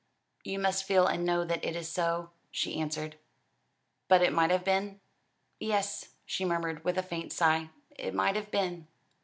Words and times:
"You 0.43 0.57
must 0.57 0.85
feel 0.85 1.05
and 1.05 1.23
know 1.27 1.43
that 1.45 1.63
it 1.63 1.75
is 1.75 1.87
so," 1.87 2.31
she 2.49 2.79
answered. 2.81 3.17
"But 4.07 4.23
it 4.23 4.33
might 4.33 4.49
have 4.49 4.63
been?" 4.63 4.99
"Yes," 5.59 6.15
she 6.25 6.43
murmured 6.43 6.83
with 6.83 6.97
a 6.97 7.03
faint 7.03 7.31
sigh, 7.31 7.69
"it 7.97 8.15
might 8.15 8.35
have 8.35 8.49
been." 8.49 8.87